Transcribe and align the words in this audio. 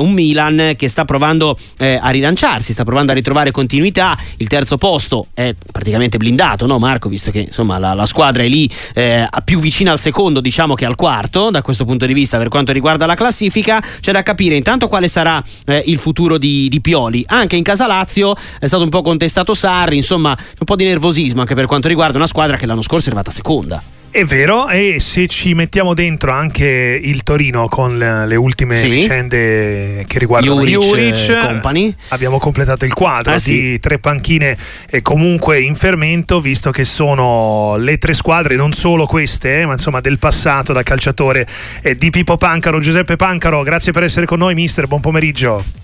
un 0.00 0.10
Milan 0.10 0.72
che 0.76 0.88
sta 0.88 1.04
provando 1.04 1.56
eh, 1.78 2.00
a 2.02 2.10
rilanciarsi, 2.10 2.72
sta 2.72 2.82
provando 2.82 3.12
a 3.12 3.14
ritrovare 3.14 3.52
continuità. 3.52 4.18
Il 4.38 4.48
terzo 4.48 4.76
posto 4.76 5.28
è 5.34 5.54
praticamente 5.70 6.16
blindato, 6.16 6.66
no 6.66 6.80
Marco? 6.80 7.08
Visto 7.08 7.30
che 7.30 7.38
insomma 7.38 7.78
la, 7.78 7.94
la 7.94 8.04
squadra 8.04 8.42
è 8.42 8.48
lì 8.48 8.68
eh, 8.92 9.24
più 9.44 9.60
vicina 9.60 9.92
al 9.92 10.00
secondo, 10.00 10.40
diciamo 10.40 10.74
che 10.74 10.84
al 10.84 10.96
quarto, 10.96 11.50
da 11.50 11.62
questo 11.62 11.84
punto 11.84 12.06
di 12.06 12.12
vista, 12.12 12.38
per 12.38 12.48
quanto 12.48 12.72
riguarda 12.72 13.06
la 13.06 13.14
classifica, 13.14 13.80
c'è 14.00 14.10
da 14.10 14.24
capire 14.24 14.56
intanto 14.56 14.88
quale 14.88 15.06
sarà 15.06 15.40
eh, 15.66 15.84
il 15.86 15.98
futuro 15.98 16.38
di, 16.38 16.68
di, 16.68 16.80
Pioli. 16.80 17.22
Anche 17.28 17.54
in 17.54 17.62
casa 17.62 17.86
Lazio 17.86 18.34
è 18.58 18.66
stato 18.66 18.82
un 18.82 18.90
po' 18.90 19.00
contestato 19.00 19.54
Sarri, 19.54 19.94
insomma, 19.94 20.30
un 20.36 20.66
po' 20.66 20.74
di 20.74 20.82
nervosismo 20.82 21.42
anche 21.42 21.54
per 21.54 21.66
quanto 21.66 21.86
riguarda 21.86 22.16
una 22.16 22.26
squadra 22.26 22.56
che 22.56 22.66
l'anno 22.66 22.82
scorso 22.82 23.04
è 23.04 23.12
arrivata 23.12 23.30
seconda. 23.30 23.80
È 24.14 24.22
vero, 24.22 24.68
e 24.68 25.00
se 25.00 25.26
ci 25.26 25.54
mettiamo 25.54 25.92
dentro 25.92 26.30
anche 26.30 27.00
il 27.02 27.24
Torino 27.24 27.66
con 27.66 27.98
le 27.98 28.36
ultime 28.36 28.76
sì. 28.78 28.88
vicende 28.88 30.04
che 30.06 30.20
riguardano 30.20 30.64
Juric, 30.64 31.14
Juric 31.16 31.94
abbiamo 32.10 32.38
completato 32.38 32.84
il 32.84 32.94
quadro 32.94 33.32
ah, 33.32 33.34
di 33.34 33.40
sì. 33.40 33.78
tre 33.80 33.98
panchine 33.98 34.56
comunque 35.02 35.58
in 35.58 35.74
fermento, 35.74 36.38
visto 36.38 36.70
che 36.70 36.84
sono 36.84 37.74
le 37.76 37.98
tre 37.98 38.14
squadre, 38.14 38.54
non 38.54 38.72
solo 38.72 39.06
queste, 39.06 39.62
eh, 39.62 39.66
ma 39.66 39.72
insomma 39.72 39.98
del 39.98 40.20
passato 40.20 40.72
da 40.72 40.84
calciatore 40.84 41.44
eh, 41.82 41.96
di 41.96 42.10
Pippo 42.10 42.36
Pancaro. 42.36 42.78
Giuseppe 42.78 43.16
Pancaro, 43.16 43.64
grazie 43.64 43.90
per 43.90 44.04
essere 44.04 44.26
con 44.26 44.38
noi, 44.38 44.54
mister, 44.54 44.86
buon 44.86 45.00
pomeriggio. 45.00 45.83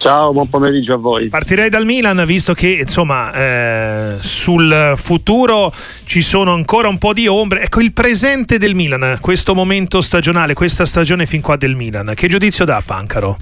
Ciao, 0.00 0.32
buon 0.32 0.48
pomeriggio 0.48 0.94
a 0.94 0.96
voi. 0.96 1.28
Partirei 1.28 1.68
dal 1.68 1.84
Milan, 1.84 2.24
visto 2.24 2.54
che 2.54 2.68
insomma 2.68 3.34
eh, 3.34 4.16
sul 4.20 4.94
futuro 4.96 5.70
ci 6.04 6.22
sono 6.22 6.54
ancora 6.54 6.88
un 6.88 6.96
po' 6.96 7.12
di 7.12 7.26
ombre. 7.26 7.64
Ecco 7.64 7.82
il 7.82 7.92
presente 7.92 8.56
del 8.56 8.74
Milan, 8.74 9.18
questo 9.20 9.54
momento 9.54 10.00
stagionale, 10.00 10.54
questa 10.54 10.86
stagione 10.86 11.26
fin 11.26 11.42
qua 11.42 11.56
del 11.56 11.74
Milan. 11.74 12.14
Che 12.16 12.28
giudizio 12.28 12.64
dà 12.64 12.82
Pancaro? 12.82 13.36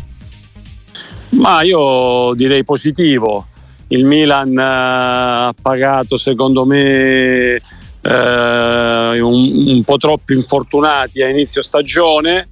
Ma 1.28 1.62
io 1.62 2.34
direi 2.34 2.64
positivo. 2.64 3.46
Il 3.86 4.04
Milan 4.04 4.50
eh, 4.50 4.60
ha 4.60 5.54
pagato 5.62 6.16
secondo 6.16 6.66
me 6.66 7.54
eh, 8.00 9.20
un, 9.20 9.64
un 9.68 9.82
po' 9.84 9.96
troppi 9.96 10.34
infortunati 10.34 11.22
a 11.22 11.28
inizio 11.28 11.62
stagione 11.62 12.48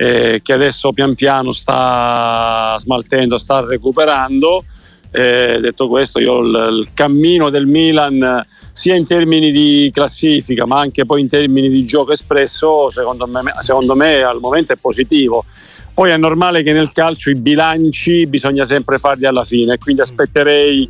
eh, 0.00 0.40
che 0.42 0.54
adesso 0.54 0.92
pian 0.92 1.14
piano 1.14 1.52
sta 1.52 2.74
smaltendo, 2.78 3.36
sta 3.36 3.60
recuperando. 3.60 4.64
Eh, 5.10 5.58
detto 5.60 5.88
questo, 5.88 6.18
io 6.18 6.38
il, 6.38 6.78
il, 6.78 6.88
cammino 6.94 7.50
del 7.50 7.66
Milan, 7.66 8.46
sia 8.72 8.94
in 8.94 9.04
termini 9.04 9.52
di 9.52 9.90
classifica, 9.92 10.64
ma 10.64 10.78
anche 10.78 11.04
poi 11.04 11.20
in 11.20 11.28
termini 11.28 11.68
di 11.68 11.84
gioco 11.84 12.12
espresso, 12.12 12.88
secondo 12.88 13.26
me, 13.26 13.42
secondo 13.58 13.94
me 13.94 14.22
al 14.22 14.38
momento 14.40 14.72
è 14.72 14.76
positivo. 14.76 15.44
Poi 15.92 16.10
è 16.10 16.16
normale 16.16 16.62
che 16.62 16.72
nel 16.72 16.92
calcio 16.92 17.28
i 17.28 17.34
bilanci 17.34 18.26
bisogna 18.26 18.64
sempre 18.64 18.98
farli 18.98 19.26
alla 19.26 19.44
fine, 19.44 19.76
quindi 19.76 20.00
aspetterei 20.00 20.88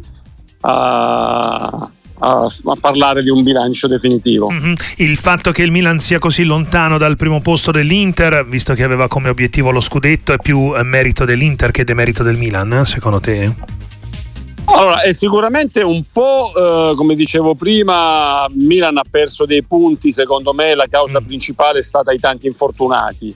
a, 0.60 1.90
a, 2.20 2.44
a, 2.44 2.76
parlare 2.80 3.22
di 3.22 3.30
un 3.30 3.42
bilancio 3.42 3.86
definitivo. 3.86 4.50
Mm-hmm. 4.50 4.72
Il 4.96 5.16
fatto 5.16 5.50
che 5.52 5.62
il 5.62 5.70
Milan 5.70 5.98
sia 5.98 6.18
così 6.18 6.44
lontano 6.44 6.98
dal 6.98 7.16
primo 7.16 7.40
posto 7.40 7.70
dell'Inter, 7.70 8.46
visto 8.46 8.74
che 8.74 8.82
aveva 8.82 9.08
come 9.08 9.28
obiettivo 9.28 9.70
lo 9.70 9.80
scudetto, 9.80 10.32
è 10.32 10.38
più 10.38 10.74
eh, 10.76 10.82
merito 10.82 11.24
dell'Inter 11.24 11.70
che 11.70 11.84
demerito 11.84 12.22
del 12.22 12.36
Milan, 12.36 12.72
eh, 12.72 12.84
secondo 12.84 13.20
te? 13.20 13.78
Allora, 14.64 15.00
è 15.00 15.12
sicuramente 15.12 15.82
un 15.82 16.04
po', 16.12 16.52
eh, 16.54 16.94
come 16.94 17.14
dicevo 17.14 17.54
prima, 17.54 18.46
Milan 18.52 18.98
ha 18.98 19.04
perso 19.08 19.44
dei 19.44 19.64
punti, 19.64 20.12
secondo 20.12 20.52
me 20.52 20.74
la 20.74 20.86
causa 20.88 21.20
mm. 21.20 21.26
principale 21.26 21.78
è 21.80 21.82
stata 21.82 22.12
i 22.12 22.18
tanti 22.18 22.46
infortunati. 22.46 23.34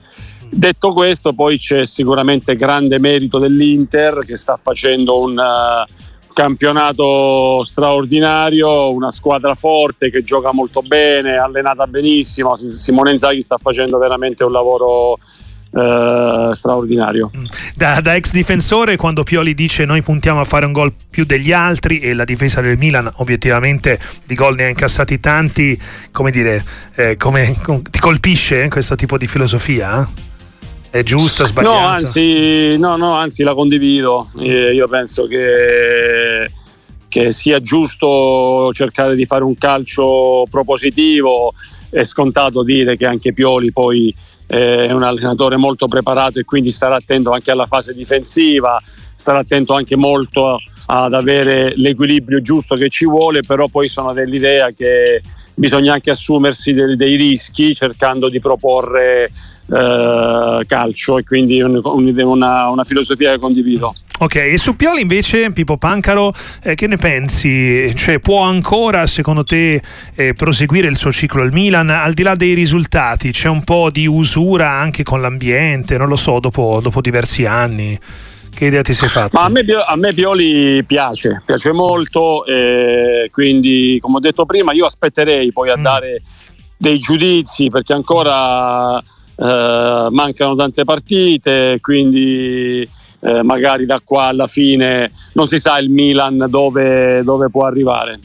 Detto 0.49 0.93
questo, 0.93 1.33
poi 1.33 1.57
c'è 1.57 1.85
sicuramente 1.85 2.55
grande 2.55 2.99
merito 2.99 3.39
dell'Inter 3.39 4.23
che 4.25 4.37
sta 4.37 4.57
facendo 4.57 5.19
un... 5.19 5.31
Uh, 5.37 6.03
campionato 6.35 7.63
straordinario, 7.63 8.91
una 8.91 9.09
squadra 9.09 9.55
forte 9.55 10.11
che 10.11 10.21
gioca 10.21 10.51
molto 10.51 10.81
bene, 10.81 11.37
allenata 11.37 11.87
benissimo. 11.87 12.55
Simone 12.55 13.11
Inzaghi 13.11 13.41
sta 13.41 13.57
facendo 13.57 13.97
veramente 13.97 14.43
un 14.43 14.51
lavoro 14.51 15.17
eh, 15.71 16.49
straordinario. 16.51 17.31
Mm. 17.35 17.45
Da, 17.75 18.01
da, 18.01 18.15
ex 18.15 18.33
difensore, 18.33 18.97
quando 18.97 19.23
Pioli 19.23 19.53
dice 19.53 19.85
noi 19.85 20.01
puntiamo 20.01 20.41
a 20.41 20.43
fare 20.43 20.65
un 20.65 20.73
gol 20.73 20.93
più 21.09 21.23
degli 21.23 21.53
altri 21.53 21.99
e 22.01 22.13
la 22.13 22.25
difesa 22.25 22.59
del 22.59 22.77
Milan 22.77 23.09
obiettivamente 23.15 23.97
di 24.25 24.35
gol 24.35 24.55
ne 24.55 24.65
ha 24.65 24.67
incassati 24.67 25.21
tanti, 25.21 25.79
come 26.11 26.31
dire, 26.31 26.63
eh, 26.95 27.15
come, 27.15 27.55
come, 27.61 27.81
ti 27.89 27.99
colpisce 27.99 28.67
questo 28.67 28.95
tipo 28.95 29.17
di 29.17 29.27
filosofia? 29.27 30.05
È 30.95 31.03
giusto, 31.03 31.45
sbagliato? 31.45 31.77
No, 31.77 31.85
anzi, 31.85 32.77
no, 32.77 32.95
no, 32.95 33.15
anzi 33.15 33.43
la 33.43 33.53
condivido. 33.53 34.29
Eh, 34.39 34.73
io 34.73 34.87
penso 34.87 35.27
che, 35.27 36.49
che, 37.09 37.33
sia 37.33 37.59
giusto 37.59 38.69
cercare 38.71 39.17
di 39.17 39.25
fare 39.25 39.43
un 39.43 39.57
calcio 39.57 40.45
propositivo. 40.49 41.53
È 41.89 42.01
scontato 42.05 42.63
dire 42.63 42.95
che 42.95 43.05
anche 43.05 43.33
Pioli 43.33 43.73
poi 43.73 44.15
è 44.47 44.89
un 44.89 45.03
allenatore 45.03 45.57
molto 45.57 45.89
preparato 45.89 46.39
e 46.39 46.45
quindi 46.45 46.71
starà 46.71 46.95
attento 46.95 47.31
anche 47.31 47.51
alla 47.51 47.67
fase 47.67 47.93
difensiva, 47.93 48.81
starà 49.15 49.39
attento 49.39 49.73
anche 49.73 49.97
molto 49.97 50.59
ad 50.85 51.13
avere 51.13 51.73
l'equilibrio 51.75 52.39
giusto 52.39 52.75
che 52.75 52.87
ci 52.87 53.05
vuole, 53.05 53.41
però 53.41 53.67
poi 53.67 53.89
sono 53.89 54.13
dell'idea 54.13 54.69
che 54.69 55.21
bisogna 55.55 55.93
anche 55.93 56.11
assumersi 56.11 56.73
dei, 56.73 56.95
dei 56.95 57.15
rischi 57.15 57.73
cercando 57.73 58.29
di 58.29 58.39
proporre 58.39 59.31
eh, 59.67 60.63
calcio 60.67 61.17
e 61.17 61.23
quindi 61.23 61.59
un, 61.61 61.81
una, 61.83 62.69
una, 62.69 62.83
filosofia 62.83 63.31
che 63.31 63.39
condivido. 63.39 63.95
Ok, 64.19 64.35
e 64.35 64.57
su 64.57 64.75
Pioli 64.75 65.01
invece, 65.01 65.51
Pippo 65.51 65.77
Pancaro, 65.77 66.33
eh, 66.61 66.75
che 66.75 66.87
ne 66.87 66.97
pensi? 66.97 67.91
Cioè, 67.95 68.19
può 68.19 68.43
ancora, 68.43 69.05
secondo 69.07 69.43
te, 69.43 69.81
eh, 70.13 70.33
proseguire 70.35 70.87
il 70.87 70.95
suo 70.95 71.11
ciclo 71.11 71.41
al 71.41 71.51
Milan? 71.51 71.89
Al 71.89 72.13
di 72.13 72.21
là 72.21 72.35
dei 72.35 72.53
risultati, 72.53 73.31
c'è 73.31 73.49
un 73.49 73.63
po' 73.63 73.89
di 73.91 74.05
usura 74.05 74.69
anche 74.69 75.03
con 75.03 75.19
l'ambiente, 75.19 75.97
non 75.97 76.07
lo 76.07 76.15
so, 76.15 76.39
dopo, 76.39 76.79
dopo 76.81 77.01
diversi 77.01 77.45
anni. 77.45 77.97
Che 78.55 78.65
idea 78.65 78.81
ti 78.81 78.93
sei 78.93 79.09
fatta? 79.09 79.37
Ma 79.37 79.45
a 79.45 79.49
me, 79.49 79.65
a 79.85 79.95
me 79.97 80.13
Pioli 80.13 80.81
piace, 80.85 81.41
piace 81.45 81.73
molto, 81.73 82.45
eh, 82.45 83.29
quindi 83.29 83.97
come 83.99 84.15
ho 84.15 84.19
detto 84.21 84.45
prima 84.45 84.71
io 84.71 84.85
aspetterei 84.85 85.51
poi 85.51 85.69
a 85.69 85.77
mm. 85.77 85.83
dare 85.83 86.21
dei 86.77 86.97
giudizi 86.97 87.69
perché 87.69 87.91
ancora 87.91 88.97
eh, 88.97 90.07
mancano 90.09 90.55
tante 90.55 90.85
partite, 90.85 91.79
quindi 91.81 92.87
eh, 93.19 93.43
magari 93.43 93.85
da 93.85 93.99
qua 94.01 94.27
alla 94.27 94.47
fine 94.47 95.11
non 95.33 95.49
si 95.49 95.59
sa 95.59 95.77
il 95.77 95.89
Milan 95.89 96.45
dove, 96.47 97.23
dove 97.23 97.49
può 97.49 97.65
arrivare. 97.65 98.19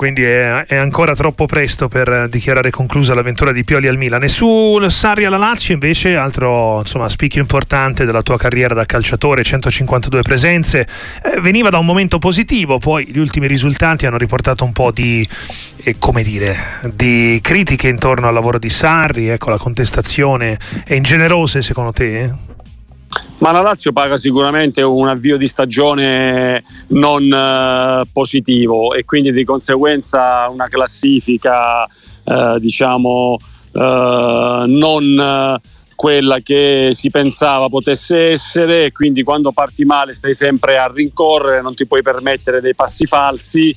Quindi 0.00 0.22
è, 0.22 0.64
è, 0.64 0.76
ancora 0.76 1.14
troppo 1.14 1.44
presto 1.44 1.86
per 1.86 2.26
dichiarare 2.30 2.70
conclusa 2.70 3.12
l'avventura 3.12 3.52
di 3.52 3.64
Pioli 3.64 3.86
al 3.86 3.98
Milan. 3.98 4.22
E 4.22 4.28
su 4.28 4.78
Sarri 4.88 5.26
alla 5.26 5.36
Lazio 5.36 5.74
invece, 5.74 6.16
altro 6.16 6.78
insomma, 6.78 7.06
spicchio 7.06 7.42
importante 7.42 8.06
della 8.06 8.22
tua 8.22 8.38
carriera 8.38 8.72
da 8.72 8.86
calciatore, 8.86 9.42
152 9.42 10.22
presenze, 10.22 10.88
eh, 11.22 11.38
veniva 11.42 11.68
da 11.68 11.76
un 11.76 11.84
momento 11.84 12.18
positivo, 12.18 12.78
poi 12.78 13.08
gli 13.12 13.18
ultimi 13.18 13.46
risultati 13.46 14.06
hanno 14.06 14.16
riportato 14.16 14.64
un 14.64 14.72
po' 14.72 14.90
di, 14.90 15.28
eh, 15.84 15.96
come 15.98 16.22
dire, 16.22 16.56
di 16.94 17.38
critiche 17.42 17.88
intorno 17.88 18.26
al 18.26 18.32
lavoro 18.32 18.58
di 18.58 18.70
Sarri, 18.70 19.28
ecco 19.28 19.50
la 19.50 19.58
contestazione 19.58 20.58
è 20.82 20.94
ingenerose 20.94 21.60
secondo 21.60 21.92
te? 21.92 22.20
Eh? 22.22 22.49
Ma 23.40 23.52
la 23.52 23.62
Lazio 23.62 23.92
paga 23.92 24.18
sicuramente 24.18 24.82
un 24.82 25.08
avvio 25.08 25.38
di 25.38 25.48
stagione 25.48 26.62
non 26.88 27.22
eh, 27.22 28.02
positivo 28.12 28.92
e 28.92 29.06
quindi 29.06 29.32
di 29.32 29.44
conseguenza 29.44 30.46
una 30.50 30.68
classifica 30.68 31.84
eh, 31.84 32.58
diciamo 32.60 33.38
eh, 33.72 34.64
non 34.66 35.18
eh, 35.18 35.68
quella 35.94 36.40
che 36.40 36.90
si 36.92 37.08
pensava 37.08 37.70
potesse 37.70 38.30
essere 38.32 38.84
e 38.84 38.92
quindi 38.92 39.22
quando 39.22 39.52
parti 39.52 39.86
male 39.86 40.12
stai 40.12 40.34
sempre 40.34 40.76
a 40.76 40.90
rincorrere, 40.92 41.62
non 41.62 41.74
ti 41.74 41.86
puoi 41.86 42.02
permettere 42.02 42.60
dei 42.60 42.74
passi 42.74 43.06
falsi 43.06 43.74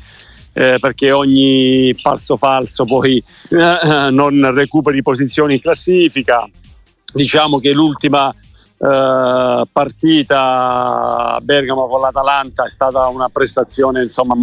eh, 0.51 0.77
perché 0.77 1.12
ogni 1.12 1.95
passo 2.01 2.36
falso 2.36 2.83
poi 2.83 3.24
eh, 3.50 4.10
non 4.12 4.54
recuperi 4.54 5.01
posizioni 5.01 5.56
in 5.56 5.62
classifica. 5.62 6.50
Diciamo 7.13 7.60
che 7.60 7.71
l'ultima 7.71 8.33
eh, 8.83 9.63
partita 9.71 11.35
a 11.35 11.39
Bergamo 11.41 11.88
con 11.88 12.01
l'Atalanta 12.01 12.65
è 12.65 12.69
stata 12.69 13.07
una 13.07 13.30
prestazione 13.30 14.03
insomma, 14.03 14.35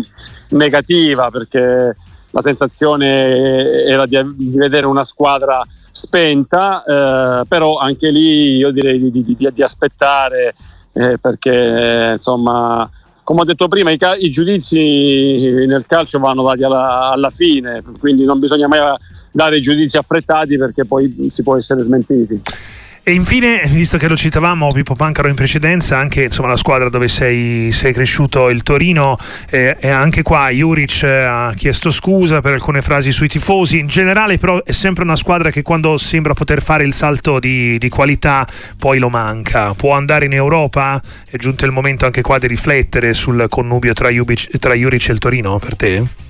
negativa 0.50 1.30
perché 1.30 1.94
la 2.30 2.40
sensazione 2.40 3.84
era 3.84 4.06
di, 4.06 4.18
di 4.34 4.56
vedere 4.56 4.86
una 4.86 5.02
squadra 5.02 5.62
spenta, 5.90 6.82
eh, 6.84 7.44
però 7.46 7.76
anche 7.76 8.08
lì 8.08 8.56
io 8.56 8.70
direi 8.70 9.10
di, 9.10 9.22
di, 9.22 9.36
di 9.52 9.62
aspettare 9.62 10.54
eh, 10.92 11.18
perché 11.18 12.12
insomma 12.12 12.88
come 13.22 13.42
ho 13.42 13.44
detto 13.44 13.68
prima 13.68 13.90
i, 13.90 13.98
ca- 13.98 14.16
i, 14.16 14.30
giudizi 14.30 15.64
nel 15.66 15.84
calcio 15.86 16.18
vanno 16.18 16.42
dati 16.42 16.64
alla, 16.64 17.10
alla 17.10 17.30
fine, 17.30 17.82
quindi 17.98 18.24
non 18.24 18.40
bisogna 18.40 18.66
mai 18.66 18.80
dare 19.30 19.60
giudizi 19.60 19.98
affrettati 19.98 20.56
perché 20.56 20.84
poi 20.84 21.28
si 21.28 21.42
può 21.42 21.56
essere 21.56 21.82
smentiti. 21.82 22.42
E 23.02 23.12
infine, 23.12 23.62
visto 23.66 23.96
che 23.96 24.06
lo 24.08 24.16
citavamo 24.16 24.72
Pippo 24.72 24.94
Pancaro 24.94 25.28
in 25.28 25.34
precedenza, 25.34 25.96
anche 25.96 26.24
insomma, 26.24 26.48
la 26.48 26.56
squadra 26.56 26.90
dove 26.90 27.08
sei, 27.08 27.72
sei 27.72 27.94
cresciuto, 27.94 28.50
il 28.50 28.62
Torino, 28.62 29.18
eh, 29.48 29.76
e 29.80 29.88
anche 29.88 30.22
qua 30.22 30.50
Juric 30.50 31.02
eh, 31.04 31.22
ha 31.22 31.52
chiesto 31.56 31.90
scusa 31.90 32.40
per 32.42 32.52
alcune 32.52 32.82
frasi 32.82 33.10
sui 33.10 33.26
tifosi. 33.26 33.78
In 33.78 33.86
generale, 33.86 34.36
però, 34.36 34.62
è 34.62 34.72
sempre 34.72 35.02
una 35.02 35.16
squadra 35.16 35.50
che 35.50 35.62
quando 35.62 35.96
sembra 35.96 36.34
poter 36.34 36.62
fare 36.62 36.84
il 36.84 36.92
salto 36.92 37.38
di, 37.38 37.78
di 37.78 37.88
qualità, 37.88 38.46
poi 38.78 38.98
lo 38.98 39.08
manca. 39.08 39.72
Può 39.72 39.92
andare 39.94 40.26
in 40.26 40.34
Europa? 40.34 41.00
È 41.28 41.36
giunto 41.38 41.64
il 41.64 41.72
momento 41.72 42.04
anche 42.04 42.20
qua 42.20 42.38
di 42.38 42.48
riflettere 42.48 43.14
sul 43.14 43.46
connubio 43.48 43.94
tra, 43.94 44.10
Jubic, 44.10 44.58
tra 44.58 44.74
Juric 44.74 45.08
e 45.08 45.12
il 45.12 45.18
Torino 45.18 45.58
per 45.58 45.74
te? 45.74 46.29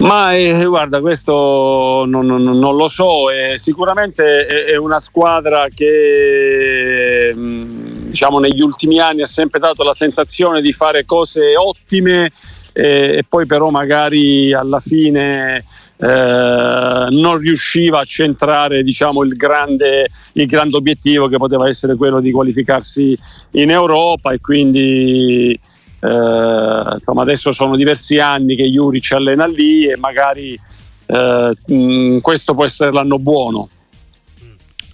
Ma 0.00 0.32
eh, 0.34 0.64
guarda, 0.64 1.00
questo 1.00 2.04
non, 2.06 2.24
non, 2.24 2.42
non 2.42 2.74
lo 2.74 2.88
so, 2.88 3.28
eh, 3.28 3.58
sicuramente 3.58 4.46
è, 4.46 4.64
è, 4.72 4.76
una 4.76 4.98
squadra 4.98 5.68
che 5.68 7.32
mm, 7.34 8.06
diciamo, 8.06 8.38
negli 8.38 8.62
ultimi 8.62 8.98
anni 8.98 9.20
ha 9.20 9.26
sempre 9.26 9.60
dato 9.60 9.82
la 9.82 9.92
sensazione 9.92 10.62
di 10.62 10.72
fare 10.72 11.04
cose 11.04 11.54
ottime 11.54 12.32
eh, 12.72 13.18
e 13.18 13.24
poi 13.28 13.44
però 13.44 13.68
magari 13.68 14.54
alla 14.54 14.80
fine 14.80 15.64
eh, 15.98 17.06
non 17.10 17.36
riusciva 17.36 18.00
a 18.00 18.04
centrare 18.04 18.82
diciamo, 18.82 19.22
il, 19.22 19.36
grande, 19.36 20.08
il 20.32 20.46
grande 20.46 20.78
obiettivo 20.78 21.28
che 21.28 21.36
poteva 21.36 21.68
essere 21.68 21.96
quello 21.96 22.20
di 22.20 22.30
qualificarsi 22.30 23.18
in 23.50 23.70
Europa 23.70 24.32
e 24.32 24.40
quindi 24.40 25.60
eh, 26.00 26.94
insomma, 26.94 27.22
adesso 27.22 27.52
sono 27.52 27.76
diversi 27.76 28.18
anni 28.18 28.56
che 28.56 28.64
Juric 28.64 29.12
allena 29.12 29.46
lì 29.46 29.86
e 29.86 29.96
magari 29.96 30.58
eh, 31.06 31.56
mh, 31.66 32.18
questo 32.18 32.54
può 32.54 32.64
essere 32.64 32.92
l'anno 32.92 33.18
buono. 33.18 33.68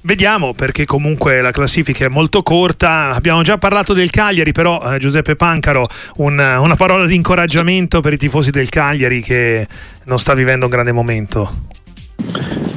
Vediamo 0.06 0.55
perché 0.55 0.85
comunque 0.85 1.41
la 1.41 1.50
classifica 1.50 2.05
è 2.05 2.08
molto 2.08 2.43
corta. 2.43 3.11
Abbiamo 3.12 3.43
già 3.43 3.58
parlato 3.58 3.93
del 3.93 4.11
Cagliari, 4.11 4.53
però 4.53 4.94
eh, 4.94 4.99
Giuseppe 4.99 5.35
Pancaro, 5.35 5.88
un, 6.19 6.38
una 6.38 6.76
parola 6.76 7.06
di 7.06 7.17
incoraggiamento 7.17 8.00
per 8.00 8.12
i 8.12 8.17
tifosi 8.17 8.53
del 8.53 8.69
Cagliari 8.69 9.20
che 9.20 9.67
non 10.05 10.20
sta 10.20 10.35
vivendo 10.35 10.67
un 10.67 10.70
grande 10.70 10.93
momento. 10.93 11.50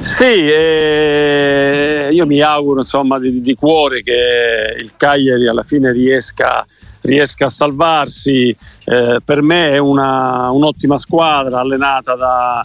Sì, 0.00 0.24
eh, 0.24 2.08
io 2.10 2.26
mi 2.26 2.40
auguro 2.40 2.80
insomma 2.80 3.20
di, 3.20 3.40
di, 3.40 3.54
cuore 3.54 4.02
che 4.02 4.76
il 4.78 4.92
Cagliari 4.96 5.46
alla 5.46 5.62
fine 5.62 5.92
riesca, 5.92 6.66
riesca 7.02 7.46
a 7.46 7.48
salvarsi. 7.48 8.54
Eh, 8.84 9.20
per 9.24 9.42
me 9.42 9.70
è 9.70 9.78
una, 9.78 10.50
un'ottima 10.50 10.96
squadra 10.96 11.60
allenata 11.60 12.14
da, 12.14 12.62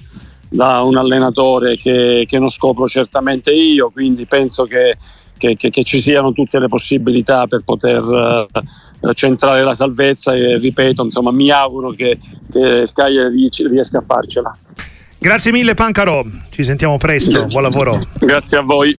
da 0.50 0.82
un 0.82 0.98
allenatore 0.98 1.78
che, 1.78 2.26
che, 2.28 2.40
non 2.40 2.50
scopro 2.50 2.88
certamente 2.88 3.52
io, 3.52 3.90
quindi 3.90 4.26
penso 4.26 4.64
che, 4.66 4.98
che, 5.38 5.56
che 5.56 5.84
ci 5.84 6.00
siano 6.00 6.32
tutte 6.32 6.60
le 6.60 6.68
possibilità 6.68 7.48
per 7.48 7.62
poter 7.64 8.04
uh, 8.04 9.14
centrare 9.14 9.64
la 9.64 9.74
salvezza 9.74 10.34
e 10.34 10.58
ripeto, 10.58 11.04
insomma, 11.04 11.32
mi 11.32 11.50
auguro 11.52 11.92
che, 11.92 12.18
che 12.52 12.88
Cagliari 12.94 13.50
riesca 13.70 14.00
a 14.00 14.02
farcela. 14.02 14.58
Grazie 15.18 15.52
mille 15.52 15.74
Pancaro, 15.74 16.24
ci 16.52 16.64
sentiamo 16.64 16.98
presto, 16.98 17.46
buon 17.48 17.64
lavoro. 17.64 18.06
Grazie 18.20 18.60
a 18.60 18.62
voi. 18.62 18.94